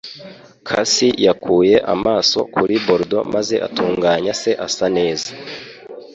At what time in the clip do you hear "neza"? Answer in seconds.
4.97-5.29